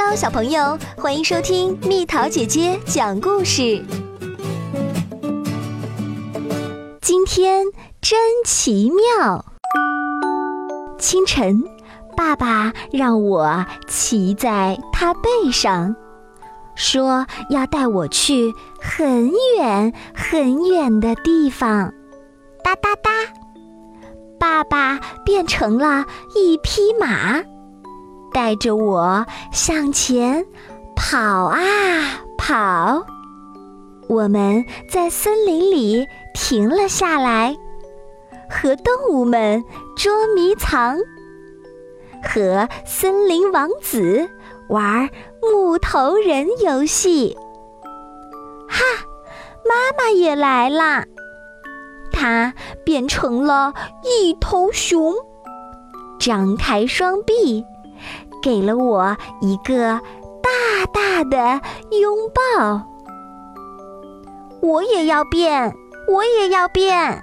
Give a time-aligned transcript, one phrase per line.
[0.00, 3.84] Hello，小朋友，欢迎收听蜜桃姐姐讲故事。
[7.00, 7.64] 今天
[8.00, 9.44] 真奇妙。
[11.00, 11.64] 清晨，
[12.16, 15.96] 爸爸让我骑在他背上，
[16.76, 21.92] 说要带我去很远很远的地方。
[22.62, 23.10] 哒哒哒，
[24.38, 26.06] 爸爸变成了
[26.36, 27.42] 一匹马。
[28.32, 30.44] 带着我向前
[30.94, 31.60] 跑啊
[32.36, 33.04] 跑，
[34.08, 37.56] 我们在森林里停了下来，
[38.48, 39.64] 和动物们
[39.96, 40.98] 捉迷藏，
[42.22, 44.28] 和森林王子
[44.68, 45.08] 玩
[45.42, 47.36] 木头人游戏。
[48.68, 48.82] 哈，
[49.64, 51.04] 妈妈也来啦！
[52.12, 52.52] 她
[52.84, 53.72] 变成了
[54.04, 55.14] 一头熊，
[56.18, 57.64] 张开双臂。
[58.42, 60.00] 给了我一个
[60.42, 61.60] 大大的
[61.98, 62.82] 拥抱。
[64.60, 65.74] 我也要变，
[66.08, 67.22] 我也要变。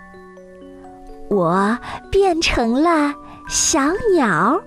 [1.29, 1.77] 我
[2.11, 3.13] 变成了
[3.49, 3.81] 小
[4.13, 4.61] 鸟，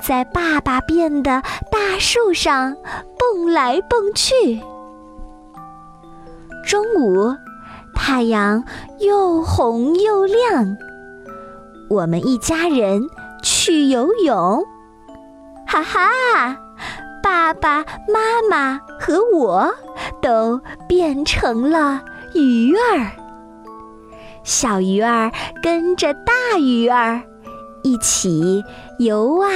[0.00, 2.76] 在爸爸变的大树上
[3.18, 4.60] 蹦来蹦去。
[6.64, 7.34] 中午，
[7.94, 8.62] 太阳
[9.00, 10.76] 又红又亮，
[11.88, 13.08] 我们一家人
[13.42, 14.64] 去游泳。
[15.72, 16.58] 哈哈，
[17.22, 19.74] 爸爸妈妈和我
[20.20, 22.02] 都变成了
[22.34, 23.10] 鱼儿。
[24.44, 27.22] 小鱼儿跟着大鱼儿
[27.82, 28.62] 一起
[28.98, 29.48] 游啊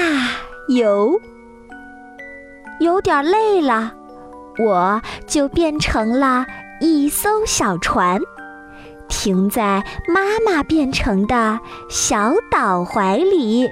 [0.69, 1.20] 游，
[2.80, 3.92] 有点累了，
[4.58, 6.47] 我就变成了
[6.80, 8.19] 一艘小船，
[9.06, 13.69] 停在妈妈变成的小岛怀里。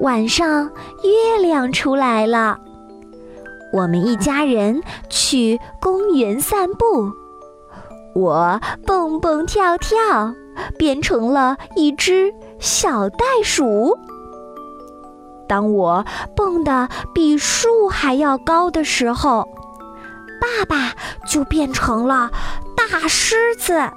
[0.00, 0.70] 晚上，
[1.02, 2.58] 月亮出来了。
[3.72, 7.12] 我们一家人去公园散步。
[8.14, 10.34] 我蹦蹦跳跳，
[10.78, 13.98] 变成了一只小袋鼠。
[15.48, 16.04] 当我
[16.36, 19.48] 蹦得比树还要高的时候，
[20.40, 20.92] 爸爸
[21.26, 22.30] 就变成了
[22.76, 23.90] 大狮子。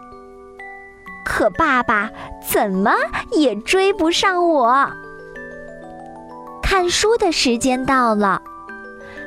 [1.25, 2.09] 可爸爸
[2.49, 2.93] 怎么
[3.31, 4.89] 也追不上我。
[6.79, 8.39] 看书的时间到了，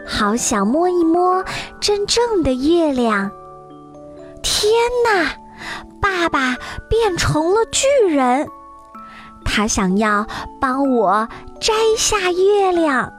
[0.06, 1.44] 好想摸一摸
[1.80, 3.28] 真正的月亮。
[4.40, 4.72] 天
[5.04, 5.32] 哪，
[6.00, 6.56] 爸爸
[6.88, 8.48] 变成了巨人，
[9.44, 10.24] 他想要
[10.60, 11.28] 帮我
[11.60, 13.12] 摘下月亮。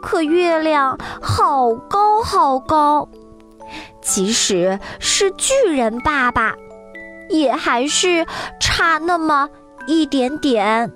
[0.00, 3.06] 可月亮好高好高，
[4.00, 6.54] 即使是巨人爸爸，
[7.28, 8.24] 也还是
[8.58, 9.50] 差那么
[9.86, 10.90] 一点点。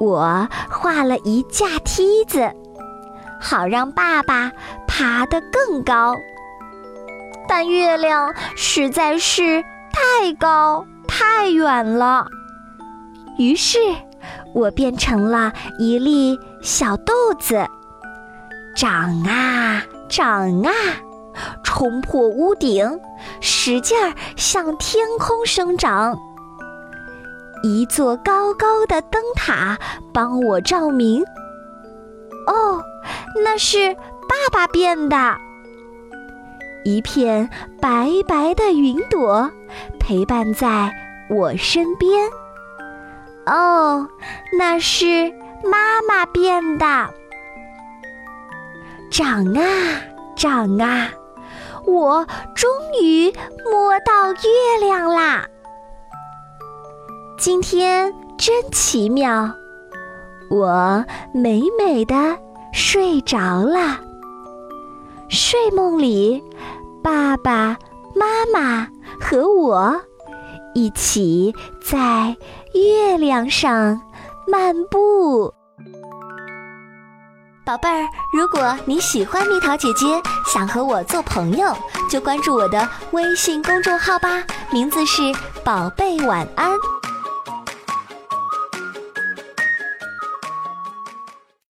[0.00, 2.50] 我画了一架梯子，
[3.38, 4.50] 好让爸爸
[4.88, 6.16] 爬得更高。
[7.46, 9.62] 但月亮实在是
[9.92, 12.26] 太高太远了，
[13.36, 13.78] 于是
[14.54, 17.66] 我变成了一粒小豆子，
[18.74, 20.72] 长啊长啊，
[21.62, 22.98] 冲破屋顶，
[23.42, 26.16] 使劲儿向天空生长。
[27.62, 29.78] 一座高高的灯塔
[30.12, 31.22] 帮我照明。
[32.46, 32.82] 哦，
[33.44, 35.36] 那是爸爸变的。
[36.84, 37.48] 一片
[37.80, 39.50] 白白的云朵
[39.98, 40.90] 陪伴在
[41.28, 42.30] 我身边。
[43.46, 44.08] 哦，
[44.58, 45.30] 那是
[45.62, 46.86] 妈妈变的。
[49.10, 49.62] 长啊
[50.36, 51.10] 长啊，
[51.84, 52.70] 我终
[53.02, 53.30] 于
[53.70, 55.46] 摸到月亮啦！
[57.40, 59.50] 今天真奇妙，
[60.50, 61.02] 我
[61.32, 62.14] 美美的
[62.70, 63.98] 睡着了。
[65.30, 66.44] 睡梦里，
[67.02, 67.78] 爸爸
[68.14, 68.86] 妈妈
[69.18, 69.98] 和我
[70.74, 72.36] 一起在
[72.74, 73.98] 月亮上
[74.46, 75.54] 漫步。
[77.64, 80.04] 宝贝儿，如果你喜欢蜜桃姐姐，
[80.44, 81.74] 想和我做朋友，
[82.10, 85.22] 就关注我的微信公众号吧，名字是
[85.64, 86.72] “宝贝晚安”。